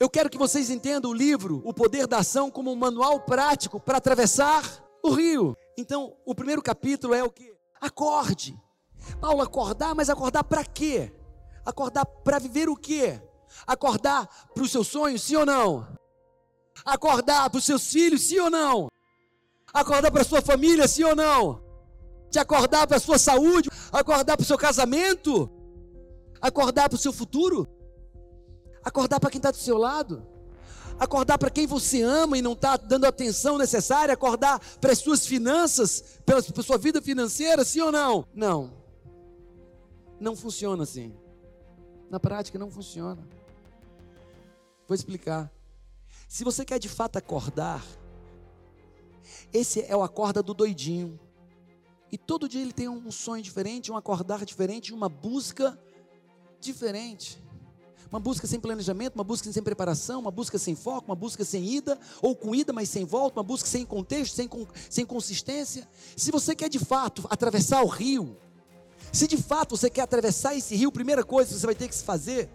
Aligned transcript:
Eu 0.00 0.08
quero 0.08 0.30
que 0.30 0.38
vocês 0.38 0.70
entendam 0.70 1.10
o 1.10 1.14
livro 1.14 1.60
O 1.64 1.74
Poder 1.74 2.06
da 2.06 2.18
Ação 2.18 2.52
como 2.52 2.70
um 2.70 2.76
manual 2.76 3.20
prático 3.20 3.80
para 3.80 3.98
atravessar 3.98 4.62
o 5.02 5.10
rio. 5.10 5.56
Então, 5.76 6.16
o 6.24 6.36
primeiro 6.36 6.62
capítulo 6.62 7.14
é 7.14 7.24
o 7.24 7.30
que? 7.30 7.52
Acorde. 7.80 8.56
Paulo, 9.20 9.42
acordar, 9.42 9.96
mas 9.96 10.08
acordar 10.08 10.44
para 10.44 10.64
quê? 10.64 11.12
Acordar 11.66 12.06
para 12.06 12.38
viver 12.38 12.68
o 12.68 12.76
quê? 12.76 13.20
Acordar 13.66 14.28
para 14.54 14.62
os 14.62 14.70
seus 14.70 14.86
sonhos, 14.86 15.22
sim 15.22 15.34
ou 15.34 15.44
não? 15.44 15.88
Acordar 16.84 17.50
para 17.50 17.58
os 17.58 17.64
seus 17.64 17.90
filhos, 17.90 18.22
sim 18.22 18.38
ou 18.38 18.50
não? 18.50 18.88
Acordar 19.74 20.12
para 20.12 20.22
a 20.22 20.24
sua 20.24 20.40
família, 20.40 20.86
sim 20.86 21.02
ou 21.02 21.16
não? 21.16 21.60
Te 22.30 22.38
acordar 22.38 22.86
para 22.86 22.98
a 22.98 23.00
sua 23.00 23.18
saúde, 23.18 23.68
acordar 23.90 24.36
para 24.36 24.44
o 24.44 24.46
seu 24.46 24.56
casamento, 24.56 25.50
acordar 26.40 26.88
para 26.88 26.96
o 26.96 27.00
seu 27.00 27.12
futuro, 27.12 27.66
acordar 28.88 29.20
para 29.20 29.30
quem 29.30 29.38
está 29.38 29.50
do 29.50 29.56
seu 29.56 29.78
lado, 29.78 30.26
acordar 30.98 31.38
para 31.38 31.50
quem 31.50 31.66
você 31.66 32.02
ama 32.02 32.36
e 32.36 32.42
não 32.42 32.52
está 32.52 32.76
dando 32.76 33.04
a 33.04 33.08
atenção 33.08 33.56
necessária, 33.56 34.12
acordar 34.12 34.58
para 34.80 34.92
as 34.92 34.98
suas 34.98 35.26
finanças, 35.26 36.20
para 36.26 36.38
a 36.38 36.62
sua 36.62 36.78
vida 36.78 37.00
financeira, 37.00 37.64
sim 37.64 37.80
ou 37.80 37.92
não? 37.92 38.26
Não. 38.34 38.72
Não 40.20 40.34
funciona 40.34 40.82
assim. 40.82 41.14
Na 42.10 42.18
prática 42.18 42.58
não 42.58 42.70
funciona. 42.70 43.22
Vou 44.86 44.94
explicar. 44.94 45.52
Se 46.26 46.42
você 46.42 46.64
quer 46.64 46.78
de 46.78 46.88
fato 46.88 47.16
acordar, 47.16 47.84
esse 49.52 49.82
é 49.82 49.96
o 49.96 50.02
acorda 50.02 50.42
do 50.42 50.52
doidinho. 50.52 51.18
E 52.10 52.16
todo 52.16 52.48
dia 52.48 52.62
ele 52.62 52.72
tem 52.72 52.88
um 52.88 53.10
sonho 53.10 53.42
diferente, 53.42 53.92
um 53.92 53.96
acordar 53.96 54.44
diferente, 54.44 54.94
uma 54.94 55.08
busca 55.08 55.78
diferente. 56.58 57.38
Uma 58.10 58.18
busca 58.18 58.46
sem 58.46 58.58
planejamento, 58.58 59.14
uma 59.14 59.24
busca 59.24 59.52
sem 59.52 59.62
preparação, 59.62 60.20
uma 60.20 60.30
busca 60.30 60.58
sem 60.58 60.74
foco, 60.74 61.10
uma 61.10 61.14
busca 61.14 61.44
sem 61.44 61.62
ida, 61.64 61.98
ou 62.22 62.34
com 62.34 62.54
ida, 62.54 62.72
mas 62.72 62.88
sem 62.88 63.04
volta, 63.04 63.38
uma 63.38 63.44
busca 63.44 63.68
sem 63.68 63.84
contexto, 63.84 64.34
sem, 64.34 64.48
sem 64.88 65.04
consistência. 65.04 65.86
Se 66.16 66.30
você 66.30 66.54
quer 66.54 66.70
de 66.70 66.78
fato 66.78 67.26
atravessar 67.28 67.82
o 67.82 67.86
rio, 67.86 68.36
se 69.12 69.26
de 69.26 69.36
fato 69.36 69.76
você 69.76 69.90
quer 69.90 70.02
atravessar 70.02 70.54
esse 70.54 70.74
rio, 70.74 70.88
a 70.88 70.92
primeira 70.92 71.22
coisa 71.22 71.52
que 71.52 71.60
você 71.60 71.66
vai 71.66 71.74
ter 71.74 71.88
que 71.88 71.94
fazer 71.96 72.48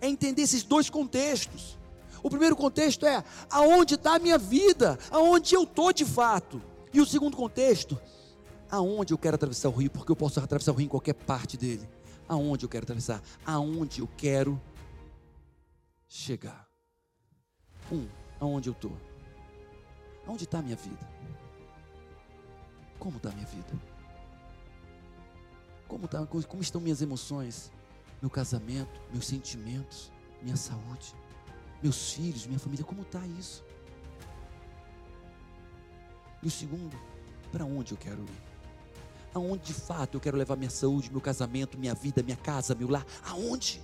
é 0.00 0.08
entender 0.08 0.42
esses 0.42 0.64
dois 0.64 0.90
contextos. 0.90 1.78
O 2.20 2.28
primeiro 2.28 2.56
contexto 2.56 3.06
é 3.06 3.22
aonde 3.48 3.94
está 3.94 4.16
a 4.16 4.18
minha 4.18 4.38
vida, 4.38 4.98
aonde 5.10 5.54
eu 5.54 5.62
estou 5.62 5.92
de 5.92 6.04
fato. 6.04 6.60
E 6.92 7.00
o 7.00 7.06
segundo 7.06 7.36
contexto, 7.36 7.96
aonde 8.68 9.14
eu 9.14 9.18
quero 9.18 9.36
atravessar 9.36 9.68
o 9.68 9.72
rio, 9.72 9.90
porque 9.90 10.10
eu 10.10 10.16
posso 10.16 10.40
atravessar 10.40 10.72
o 10.72 10.74
rio 10.74 10.86
em 10.86 10.88
qualquer 10.88 11.14
parte 11.14 11.56
dele. 11.56 11.88
Aonde 12.28 12.64
eu 12.64 12.68
quero 12.68 12.82
atravessar? 12.82 13.22
Aonde 13.44 14.00
eu 14.00 14.08
quero 14.16 14.60
chegar? 16.16 16.68
Um, 17.92 18.08
aonde 18.40 18.68
eu 18.68 18.72
estou? 18.72 18.96
Aonde 20.26 20.44
está 20.44 20.58
a 20.58 20.62
minha 20.62 20.76
vida? 20.76 21.08
Como 22.98 23.18
está 23.18 23.28
a 23.28 23.32
minha 23.32 23.46
vida? 23.46 23.72
Como, 25.86 26.08
tá, 26.08 26.26
como 26.26 26.62
estão 26.62 26.80
minhas 26.80 27.00
emoções? 27.00 27.70
Meu 28.20 28.30
casamento, 28.30 29.00
meus 29.12 29.26
sentimentos, 29.26 30.10
minha 30.42 30.56
saúde, 30.56 31.14
meus 31.82 32.12
filhos, 32.12 32.46
minha 32.46 32.58
família, 32.58 32.84
como 32.84 33.02
está 33.02 33.24
isso? 33.26 33.64
E 36.42 36.48
o 36.48 36.50
segundo, 36.50 36.98
para 37.52 37.64
onde 37.64 37.92
eu 37.92 37.98
quero 37.98 38.22
ir? 38.22 38.42
Aonde 39.34 39.64
de 39.64 39.74
fato 39.74 40.16
eu 40.16 40.20
quero 40.20 40.36
levar 40.36 40.56
minha 40.56 40.70
saúde, 40.70 41.10
meu 41.10 41.20
casamento, 41.20 41.78
minha 41.78 41.94
vida, 41.94 42.22
minha 42.22 42.36
casa, 42.36 42.74
meu 42.74 42.88
lar? 42.88 43.06
Aonde? 43.22 43.82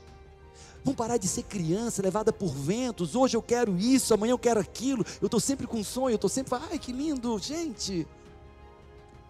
Vamos 0.84 0.96
parar 0.96 1.16
de 1.16 1.28
ser 1.28 1.44
criança, 1.44 2.02
levada 2.02 2.32
por 2.32 2.48
ventos. 2.48 3.14
Hoje 3.14 3.36
eu 3.36 3.42
quero 3.42 3.76
isso, 3.76 4.12
amanhã 4.12 4.32
eu 4.32 4.38
quero 4.38 4.60
aquilo. 4.60 5.04
Eu 5.20 5.26
estou 5.26 5.40
sempre 5.40 5.66
com 5.66 5.78
um 5.78 5.84
sonho, 5.84 6.12
eu 6.12 6.16
estou 6.16 6.30
sempre, 6.30 6.58
ai 6.70 6.78
que 6.78 6.92
lindo, 6.92 7.38
gente. 7.38 8.06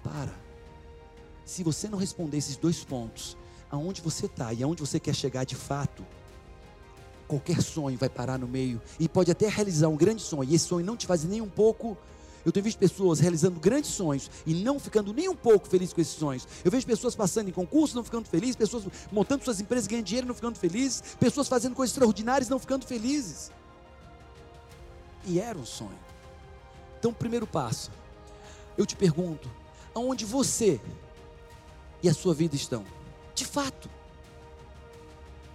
Para. 0.02 0.34
Se 1.44 1.62
você 1.62 1.88
não 1.88 1.98
responder 1.98 2.38
esses 2.38 2.56
dois 2.56 2.82
pontos, 2.84 3.36
aonde 3.70 4.00
você 4.00 4.26
está 4.26 4.52
e 4.52 4.62
aonde 4.62 4.80
você 4.80 4.98
quer 4.98 5.14
chegar 5.14 5.44
de 5.44 5.54
fato, 5.54 6.04
qualquer 7.28 7.62
sonho 7.62 7.98
vai 7.98 8.08
parar 8.08 8.38
no 8.38 8.46
meio 8.46 8.80
e 9.00 9.08
pode 9.08 9.30
até 9.30 9.48
realizar 9.48 9.88
um 9.88 9.96
grande 9.96 10.22
sonho 10.22 10.44
e 10.44 10.54
esse 10.54 10.66
sonho 10.66 10.84
não 10.84 10.96
te 10.96 11.06
faz 11.06 11.24
nem 11.24 11.40
um 11.40 11.48
pouco 11.48 11.96
eu 12.44 12.50
tenho 12.50 12.64
visto 12.64 12.78
pessoas 12.78 13.20
realizando 13.20 13.60
grandes 13.60 13.90
sonhos 13.90 14.30
e 14.44 14.54
não 14.54 14.80
ficando 14.80 15.12
nem 15.12 15.28
um 15.28 15.36
pouco 15.36 15.68
felizes 15.68 15.94
com 15.94 16.00
esses 16.00 16.14
sonhos. 16.14 16.46
Eu 16.64 16.70
vejo 16.70 16.86
pessoas 16.86 17.14
passando 17.14 17.48
em 17.48 17.52
concurso 17.52 17.94
não 17.94 18.02
ficando 18.02 18.28
felizes, 18.28 18.56
pessoas 18.56 18.84
montando 19.10 19.44
suas 19.44 19.60
empresas, 19.60 19.86
ganhando 19.86 20.06
dinheiro 20.06 20.26
não 20.26 20.34
ficando 20.34 20.58
felizes, 20.58 21.02
pessoas 21.20 21.48
fazendo 21.48 21.74
coisas 21.74 21.92
extraordinárias 21.92 22.48
não 22.48 22.58
ficando 22.58 22.86
felizes. 22.86 23.52
E 25.24 25.38
era 25.38 25.56
um 25.56 25.64
sonho. 25.64 25.98
Então, 26.98 27.12
primeiro 27.12 27.46
passo, 27.46 27.90
eu 28.76 28.84
te 28.84 28.96
pergunto: 28.96 29.48
aonde 29.94 30.24
você 30.24 30.80
e 32.02 32.08
a 32.08 32.14
sua 32.14 32.34
vida 32.34 32.56
estão? 32.56 32.84
De 33.34 33.44
fato. 33.44 33.88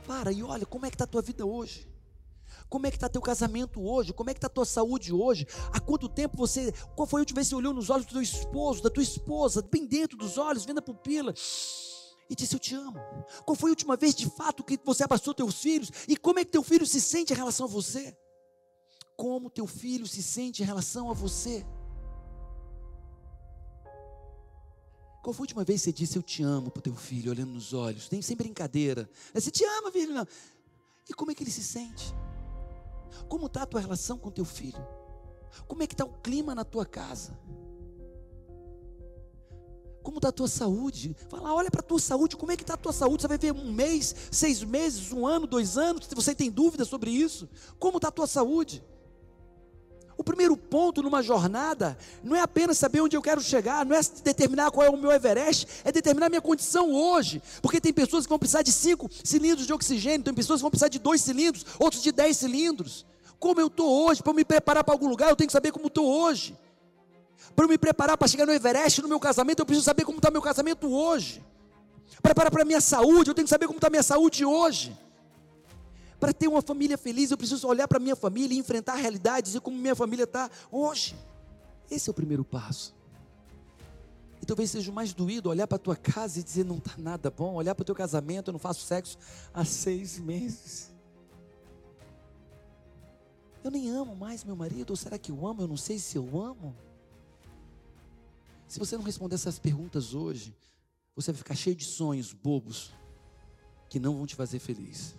Para 0.06 0.31
e 0.31 0.42
olha 0.42 0.66
como 0.66 0.86
é 0.86 0.90
que 0.90 0.96
está 0.96 1.04
a 1.04 1.08
tua 1.08 1.22
vida 1.22 1.46
hoje. 1.46 1.86
Como 2.70 2.86
é 2.86 2.92
que 2.92 2.98
está 2.98 3.08
teu 3.08 3.22
casamento 3.22 3.82
hoje? 3.82 4.14
Como 4.14 4.30
é 4.30 4.34
que 4.34 4.40
está 4.40 4.50
tua 4.50 4.66
saúde 4.66 5.14
hoje? 5.14 5.48
Há 5.72 5.80
quanto 5.80 6.10
tempo 6.10 6.36
você. 6.36 6.74
Qual 6.96 7.08
foi 7.08 7.22
a 7.22 7.22
última 7.22 7.36
vez 7.36 7.48
que 7.48 7.50
você 7.52 7.56
olhou 7.56 7.74
nos 7.74 7.90
olhos 7.90 8.06
do 8.06 8.12
teu 8.12 8.22
esposo, 8.22 8.84
da 8.84 8.90
tua 8.90 9.04
esposa, 9.04 9.62
bem 9.62 9.86
dentro 9.86 10.18
dos 10.18 10.38
olhos, 10.38 10.66
vendo 10.66 10.80
a 10.80 10.82
pupila? 10.82 11.34
E 12.30 12.36
disse: 12.36 12.56
Eu 12.56 12.60
te 12.60 12.76
amo. 12.76 13.00
Qual 13.46 13.56
foi 13.56 13.70
a 13.70 13.72
última 13.72 13.96
vez 13.96 14.14
de 14.14 14.30
fato 14.30 14.64
que 14.64 14.78
você 14.84 15.04
abraçou 15.04 15.34
teus 15.34 15.62
filhos? 15.62 15.92
E 16.08 16.18
como 16.18 16.40
é 16.40 16.46
que 16.46 16.52
teu 16.52 16.64
filho 16.64 16.86
se 16.86 17.00
sente 17.00 17.32
em 17.32 17.36
relação 17.36 17.66
a 17.66 17.70
você? 17.70 18.18
Como 19.16 19.50
teu 19.50 19.66
filho 19.66 20.06
se 20.06 20.22
sente 20.22 20.62
em 20.62 20.66
relação 20.66 21.10
a 21.10 21.14
você? 21.14 21.66
Qual 25.24 25.34
foi 25.34 25.44
a 25.44 25.46
última 25.46 25.64
vez 25.64 25.82
que 25.82 25.86
você 25.86 25.94
disse 25.94 26.18
eu 26.18 26.24
te 26.24 26.44
amo 26.44 26.70
para 26.70 26.80
o 26.80 26.84
teu 26.84 26.96
filho, 26.96 27.32
olhando 27.32 27.52
nos 27.52 27.74
olhos? 27.74 28.10
Nem 28.10 28.22
sem 28.22 28.36
brincadeira. 28.36 29.10
Você 29.34 29.52
te 29.52 29.64
ama, 29.64 29.92
filho. 29.92 30.14
Não. 30.14 30.28
E 31.10 31.14
como 31.14 31.32
é 31.32 31.36
que 31.36 31.44
ele 31.44 31.52
se 31.52 31.64
sente? 31.64 32.14
Como 33.28 33.47
está 33.47 33.63
a 33.63 33.66
tua 33.66 33.81
relação 33.81 34.18
com 34.18 34.31
teu 34.31 34.45
filho? 34.45 34.85
Como 35.68 35.84
é 35.84 35.88
que 35.88 35.94
está 35.94 36.06
o 36.06 36.13
clima 36.22 36.53
na 36.53 36.63
tua 36.63 36.85
casa? 36.85 37.38
Como 40.03 40.19
está 40.19 40.29
a 40.29 40.31
tua 40.31 40.47
saúde? 40.47 41.16
Fala, 41.28 41.53
olha 41.53 41.69
para 41.69 41.81
a 41.81 41.84
tua 41.84 42.00
saúde, 42.00 42.38
como 42.38 42.51
é 42.51 42.56
que 42.56 42.63
está 42.63 42.75
a 42.75 42.78
tua 42.78 42.94
saúde? 42.94 43.23
Você 43.23 43.28
vai 43.28 43.38
ver 43.38 43.51
um 43.51 43.72
mês, 43.72 44.16
seis 44.31 44.63
meses, 44.63 45.12
um 45.12 45.28
ano, 45.28 45.45
dois 45.45 45.78
anos, 45.78 46.07
você 46.16 46.34
tem 46.34 46.50
dúvida 46.50 46.85
sobre 46.85 47.12
isso. 47.12 47.50
Como 47.78 47.97
está 47.97 48.07
a 48.07 48.12
tua 48.12 48.28
saúde? 48.28 48.84
O 50.18 50.24
primeiro 50.24 50.58
ponto 50.58 51.04
numa 51.04 51.22
jornada 51.22 51.96
não 52.24 52.36
é 52.36 52.42
apenas 52.42 52.78
saber 52.78 53.02
onde 53.02 53.16
eu 53.16 53.22
quero 53.22 53.40
chegar, 53.40 53.86
não 53.86 53.96
é 53.96 54.02
determinar 54.24 54.72
qual 54.72 54.88
é 54.88 54.90
o 54.90 54.98
meu 54.98 55.12
Everest, 55.12 55.68
é 55.84 55.92
determinar 55.92 56.28
minha 56.28 56.42
condição 56.42 56.92
hoje. 56.92 57.42
Porque 57.62 57.80
tem 57.80 57.94
pessoas 57.94 58.26
que 58.26 58.30
vão 58.30 58.40
precisar 58.40 58.64
de 58.64 58.72
cinco 58.72 59.08
cilindros 59.24 59.68
de 59.68 59.74
oxigênio, 59.74 60.24
tem 60.24 60.34
pessoas 60.34 60.60
que 60.60 60.64
vão 60.64 60.72
precisar 60.72 60.88
de 60.88 60.98
dois 60.98 61.22
cilindros, 61.22 61.66
outros 61.78 62.02
de 62.02 62.12
dez 62.12 62.38
cilindros. 62.38 63.06
Como 63.40 63.62
eu 63.62 63.68
estou 63.68 64.08
hoje, 64.08 64.24
para 64.24 64.34
me 64.34 64.44
preparar 64.44 64.84
para 64.84 64.94
algum 64.94 65.08
lugar, 65.08 65.30
eu 65.30 65.36
tenho 65.36 65.48
que 65.48 65.54
saber 65.54 65.72
como 65.72 65.86
estou 65.86 66.08
hoje. 66.08 66.58
Para 67.56 67.68
me 67.68 67.78
preparar 67.78 68.18
para 68.18 68.28
chegar 68.28 68.48
no 68.48 68.54
Everest, 68.54 69.04
no 69.04 69.08
meu 69.08 69.20
casamento, 69.20 69.60
eu 69.60 69.66
preciso 69.68 69.86
saber 69.86 70.04
como 70.04 70.18
está 70.18 70.32
meu 70.32 70.42
casamento 70.42 70.92
hoje. 70.92 71.44
Preparar 72.24 72.52
para 72.52 72.64
a 72.64 72.66
minha 72.66 72.82
saúde, 72.82 73.30
eu 73.30 73.36
tenho 73.36 73.46
que 73.46 73.50
saber 73.50 73.68
como 73.68 73.78
está 73.78 73.90
minha 73.90 74.02
saúde 74.02 74.44
hoje. 74.44 74.98
Para 76.20 76.34
ter 76.34 76.48
uma 76.48 76.62
família 76.62 76.98
feliz, 76.98 77.30
eu 77.30 77.38
preciso 77.38 77.68
olhar 77.68 77.88
para 77.88 78.00
minha 78.00 78.16
família 78.16 78.56
e 78.56 78.60
enfrentar 78.60 78.94
a 78.94 78.98
realidade, 78.98 79.48
dizer 79.48 79.62
como 79.62 79.78
minha 79.78 79.96
família 79.96 80.24
está 80.24 80.50
hoje. 80.72 81.16
Esse 81.90 82.10
é 82.10 82.12
o 82.12 82.14
primeiro 82.14 82.44
passo. 82.44 82.96
E 84.42 84.46
talvez 84.46 84.72
seja 84.72 84.92
o 84.92 84.94
mais 84.94 85.14
doído 85.14 85.50
olhar 85.50 85.68
para 85.68 85.76
a 85.76 85.80
tua 85.80 85.96
casa 85.96 86.40
e 86.40 86.44
dizer 86.44 86.66
não 86.66 86.78
está 86.78 86.94
nada 86.98 87.30
bom, 87.30 87.56
olhar 87.56 87.76
para 87.76 87.84
o 87.84 87.86
teu 87.86 87.96
casamento, 87.96 88.50
eu 88.50 88.54
não 88.54 88.60
faço 88.60 88.82
sexo 88.82 89.18
há 89.54 89.64
seis 89.64 90.18
meses. 90.20 90.92
Eu 93.63 93.72
nem 93.72 93.90
amo 93.90 94.16
mais 94.16 94.44
meu 94.44 94.56
marido, 94.56 94.92
ou 94.92 94.96
será 94.96 95.18
que 95.18 95.31
eu 95.31 95.46
amo? 95.46 95.62
Eu 95.62 95.68
não 95.68 95.78
sei 95.78 96.00
se 96.00 96.18
eu 96.18 96.40
amo. 96.40 96.75
Se 98.68 98.80
você 98.80 98.98
não 98.98 99.04
responder 99.04 99.36
essas 99.36 99.60
perguntas 99.60 100.13
hoje, 100.13 100.56
você 101.16 101.31
vai 101.31 101.38
ficar 101.38 101.56
cheio 101.56 101.75
de 101.75 101.86
sonhos 101.86 102.34
bobos 102.34 102.92
que 103.90 104.00
não 104.00 104.16
vão 104.16 104.25
te 104.25 104.36
fazer 104.36 104.60
feliz. 104.60 105.16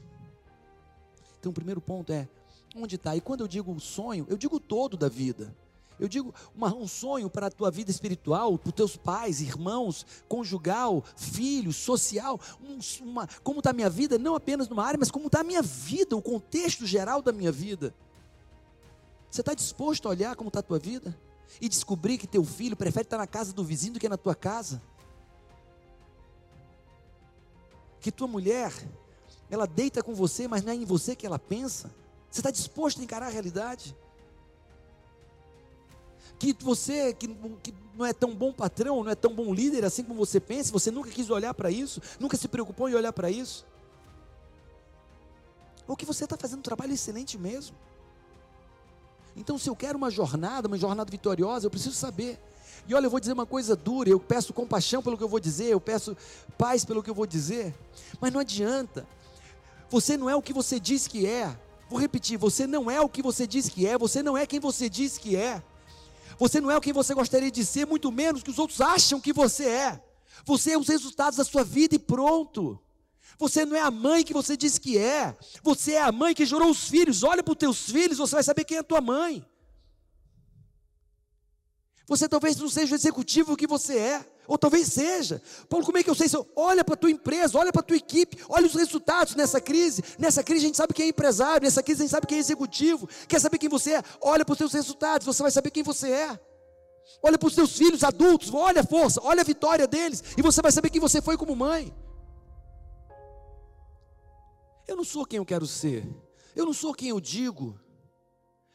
Então, 1.48 1.50
o 1.50 1.54
primeiro 1.54 1.80
ponto 1.80 2.12
é: 2.12 2.28
onde 2.76 2.96
está? 2.96 3.16
E 3.16 3.22
quando 3.22 3.40
eu 3.40 3.48
digo 3.48 3.78
sonho, 3.80 4.26
eu 4.28 4.36
digo 4.36 4.60
todo 4.60 4.98
da 4.98 5.08
vida. 5.08 5.56
Eu 5.98 6.06
digo 6.06 6.32
uma, 6.54 6.72
um 6.72 6.86
sonho 6.86 7.28
para 7.28 7.46
a 7.46 7.50
tua 7.50 7.70
vida 7.70 7.90
espiritual, 7.90 8.56
para 8.56 8.68
os 8.68 8.74
teus 8.74 8.96
pais, 8.96 9.40
irmãos, 9.40 10.06
conjugal, 10.28 11.02
filhos, 11.16 11.74
social. 11.74 12.38
Um, 12.62 12.78
uma, 13.02 13.26
como 13.42 13.58
está 13.58 13.70
a 13.70 13.72
minha 13.72 13.90
vida, 13.90 14.16
não 14.16 14.34
apenas 14.36 14.68
numa 14.68 14.84
área, 14.84 14.98
mas 14.98 15.10
como 15.10 15.26
está 15.26 15.40
a 15.40 15.44
minha 15.44 15.62
vida, 15.62 16.14
o 16.14 16.22
contexto 16.22 16.86
geral 16.86 17.20
da 17.20 17.32
minha 17.32 17.50
vida. 17.50 17.92
Você 19.28 19.40
está 19.40 19.54
disposto 19.54 20.06
a 20.06 20.10
olhar 20.10 20.36
como 20.36 20.48
está 20.48 20.60
a 20.60 20.62
tua 20.62 20.78
vida? 20.78 21.18
E 21.60 21.68
descobrir 21.68 22.18
que 22.18 22.26
teu 22.26 22.44
filho 22.44 22.76
prefere 22.76 23.06
estar 23.06 23.18
na 23.18 23.26
casa 23.26 23.52
do 23.52 23.64
vizinho 23.64 23.94
do 23.94 24.00
que 24.00 24.08
na 24.08 24.18
tua 24.18 24.34
casa? 24.34 24.80
Que 28.00 28.12
tua 28.12 28.28
mulher 28.28 28.72
ela 29.50 29.66
deita 29.66 30.02
com 30.02 30.14
você, 30.14 30.46
mas 30.46 30.62
não 30.62 30.72
é 30.72 30.76
em 30.76 30.84
você 30.84 31.16
que 31.16 31.26
ela 31.26 31.38
pensa. 31.38 31.90
Você 32.30 32.40
está 32.40 32.50
disposto 32.50 33.00
a 33.00 33.04
encarar 33.04 33.26
a 33.26 33.30
realidade? 33.30 33.96
Que 36.38 36.54
você 36.60 37.12
que, 37.12 37.28
que 37.62 37.74
não 37.94 38.06
é 38.06 38.12
tão 38.12 38.34
bom 38.34 38.52
patrão, 38.52 39.02
não 39.02 39.10
é 39.10 39.14
tão 39.14 39.34
bom 39.34 39.52
líder 39.52 39.84
assim 39.84 40.04
como 40.04 40.24
você 40.24 40.38
pensa, 40.38 40.70
você 40.70 40.90
nunca 40.90 41.10
quis 41.10 41.30
olhar 41.30 41.52
para 41.52 41.70
isso, 41.70 42.00
nunca 42.20 42.36
se 42.36 42.46
preocupou 42.46 42.88
em 42.88 42.94
olhar 42.94 43.12
para 43.12 43.30
isso. 43.30 43.66
Ou 45.86 45.96
que 45.96 46.04
você 46.04 46.24
está 46.24 46.36
fazendo 46.36 46.58
um 46.58 46.62
trabalho 46.62 46.92
excelente 46.92 47.38
mesmo. 47.38 47.74
Então, 49.34 49.56
se 49.56 49.70
eu 49.70 49.74
quero 49.74 49.96
uma 49.96 50.10
jornada, 50.10 50.68
uma 50.68 50.76
jornada 50.76 51.10
vitoriosa, 51.10 51.66
eu 51.66 51.70
preciso 51.70 51.94
saber. 51.94 52.38
E 52.86 52.94
olha, 52.94 53.06
eu 53.06 53.10
vou 53.10 53.20
dizer 53.20 53.32
uma 53.32 53.46
coisa 53.46 53.76
dura, 53.76 54.08
eu 54.08 54.18
peço 54.18 54.52
compaixão 54.52 55.02
pelo 55.02 55.16
que 55.16 55.22
eu 55.22 55.28
vou 55.28 55.40
dizer, 55.40 55.66
eu 55.66 55.80
peço 55.80 56.16
paz 56.56 56.84
pelo 56.84 57.02
que 57.02 57.10
eu 57.10 57.14
vou 57.14 57.26
dizer, 57.26 57.74
mas 58.20 58.32
não 58.32 58.40
adianta. 58.40 59.06
Você 59.90 60.16
não 60.16 60.28
é 60.28 60.36
o 60.36 60.42
que 60.42 60.52
você 60.52 60.78
diz 60.78 61.06
que 61.06 61.26
é. 61.26 61.58
Vou 61.88 61.98
repetir, 61.98 62.36
você 62.36 62.66
não 62.66 62.90
é 62.90 63.00
o 63.00 63.08
que 63.08 63.22
você 63.22 63.46
diz 63.46 63.68
que 63.68 63.86
é, 63.86 63.96
você 63.96 64.22
não 64.22 64.36
é 64.36 64.46
quem 64.46 64.60
você 64.60 64.88
diz 64.88 65.16
que 65.16 65.36
é. 65.36 65.62
Você 66.38 66.60
não 66.60 66.70
é 66.70 66.76
o 66.76 66.80
que 66.80 66.92
você 66.92 67.14
gostaria 67.14 67.50
de 67.50 67.64
ser, 67.64 67.86
muito 67.86 68.12
menos 68.12 68.42
que 68.42 68.50
os 68.50 68.58
outros 68.58 68.80
acham 68.80 69.20
que 69.20 69.32
você 69.32 69.66
é. 69.66 70.02
Você 70.44 70.72
é 70.72 70.78
os 70.78 70.88
resultados 70.88 71.38
da 71.38 71.44
sua 71.44 71.64
vida 71.64 71.94
e 71.94 71.98
pronto. 71.98 72.78
Você 73.38 73.64
não 73.64 73.76
é 73.76 73.80
a 73.80 73.90
mãe 73.90 74.22
que 74.22 74.32
você 74.32 74.56
diz 74.56 74.78
que 74.78 74.98
é. 74.98 75.36
Você 75.62 75.92
é 75.92 76.02
a 76.02 76.12
mãe 76.12 76.34
que 76.34 76.44
gerou 76.44 76.70
os 76.70 76.88
filhos. 76.88 77.22
Olha 77.22 77.42
para 77.42 77.52
os 77.52 77.58
teus 77.58 77.90
filhos, 77.90 78.18
você 78.18 78.34
vai 78.34 78.44
saber 78.44 78.64
quem 78.64 78.76
é 78.76 78.80
a 78.80 78.84
tua 78.84 79.00
mãe. 79.00 79.44
Você 82.08 82.26
talvez 82.26 82.56
não 82.56 82.70
seja 82.70 82.94
o 82.94 82.96
executivo 82.96 83.54
que 83.54 83.66
você 83.66 83.98
é, 83.98 84.26
ou 84.46 84.56
talvez 84.56 84.88
seja. 84.88 85.42
Paulo, 85.68 85.84
como 85.84 85.98
é 85.98 86.02
que 86.02 86.08
eu 86.08 86.14
sei? 86.14 86.26
Olha 86.56 86.82
para 86.82 86.94
a 86.94 86.96
tua 86.96 87.10
empresa, 87.10 87.58
olha 87.58 87.70
para 87.70 87.80
a 87.80 87.84
tua 87.84 87.98
equipe, 87.98 88.38
olha 88.48 88.66
os 88.66 88.74
resultados 88.74 89.34
nessa 89.34 89.60
crise. 89.60 90.02
Nessa 90.18 90.42
crise 90.42 90.64
a 90.64 90.66
gente 90.68 90.76
sabe 90.78 90.94
quem 90.94 91.04
é 91.04 91.08
empresário, 91.10 91.64
nessa 91.64 91.82
crise 91.82 92.00
a 92.00 92.04
gente 92.04 92.10
sabe 92.10 92.26
quem 92.26 92.38
é 92.38 92.40
executivo. 92.40 93.06
Quer 93.28 93.38
saber 93.38 93.58
quem 93.58 93.68
você 93.68 93.96
é? 93.96 94.02
Olha 94.22 94.42
para 94.42 94.52
os 94.54 94.58
teus 94.58 94.72
resultados, 94.72 95.26
você 95.26 95.42
vai 95.42 95.52
saber 95.52 95.70
quem 95.70 95.82
você 95.82 96.10
é. 96.10 96.40
Olha 97.22 97.36
para 97.36 97.46
os 97.46 97.54
teus 97.54 97.76
filhos 97.76 98.02
adultos, 98.02 98.54
olha 98.54 98.80
a 98.80 98.84
força, 98.84 99.20
olha 99.22 99.42
a 99.42 99.44
vitória 99.44 99.86
deles, 99.86 100.24
e 100.36 100.40
você 100.40 100.62
vai 100.62 100.72
saber 100.72 100.88
quem 100.88 101.00
você 101.00 101.20
foi 101.20 101.36
como 101.36 101.54
mãe. 101.54 101.94
Eu 104.86 104.96
não 104.96 105.04
sou 105.04 105.26
quem 105.26 105.36
eu 105.36 105.44
quero 105.44 105.66
ser, 105.66 106.08
eu 106.56 106.64
não 106.64 106.72
sou 106.72 106.94
quem 106.94 107.10
eu 107.10 107.20
digo, 107.20 107.78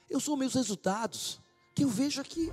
eu 0.07 0.19
sou 0.19 0.37
meus 0.37 0.53
resultados, 0.53 1.41
que 1.73 1.83
eu 1.83 1.89
vejo 1.89 2.21
aqui. 2.21 2.51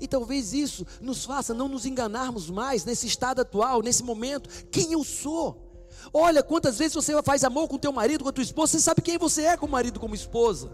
E 0.00 0.06
talvez 0.06 0.52
isso 0.52 0.86
nos 1.00 1.24
faça 1.24 1.54
não 1.54 1.68
nos 1.68 1.86
enganarmos 1.86 2.50
mais 2.50 2.84
nesse 2.84 3.06
estado 3.06 3.40
atual, 3.40 3.82
nesse 3.82 4.02
momento, 4.02 4.48
quem 4.70 4.92
eu 4.92 5.02
sou. 5.02 5.68
Olha 6.12 6.42
quantas 6.42 6.78
vezes 6.78 6.94
você 6.94 7.20
faz 7.22 7.44
amor 7.44 7.68
com 7.68 7.78
teu 7.78 7.92
marido, 7.92 8.22
com 8.22 8.30
a 8.30 8.32
tua 8.32 8.42
esposa, 8.42 8.72
você 8.72 8.80
sabe 8.80 9.02
quem 9.02 9.18
você 9.18 9.42
é 9.42 9.56
como 9.56 9.72
marido, 9.72 9.98
como 10.00 10.14
esposa. 10.14 10.70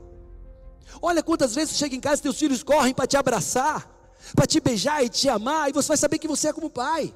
Olha 1.01 1.23
quantas 1.23 1.55
vezes 1.55 1.71
você 1.71 1.79
chega 1.79 1.97
em 1.97 2.01
casa 2.01 2.21
e 2.21 2.23
teus 2.23 2.39
filhos 2.39 2.63
correm 2.63 2.95
para 2.95 3.07
te 3.07 3.17
abraçar, 3.17 3.91
para 4.35 4.47
te 4.47 4.61
beijar 4.61 5.05
e 5.05 5.09
te 5.09 5.29
amar, 5.29 5.71
e 5.71 5.73
você 5.73 5.89
vai 5.89 5.97
saber 5.97 6.19
quem 6.19 6.29
você 6.29 6.49
é 6.49 6.53
como 6.53 6.71
pai. 6.71 7.15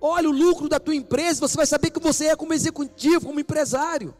Olha 0.00 0.28
o 0.28 0.32
lucro 0.32 0.68
da 0.68 0.78
tua 0.78 0.94
empresa, 0.94 1.40
você 1.40 1.56
vai 1.56 1.66
saber 1.66 1.90
que 1.90 2.00
você 2.00 2.26
é 2.26 2.36
como 2.36 2.52
executivo, 2.52 3.26
como 3.26 3.40
empresário. 3.40 4.14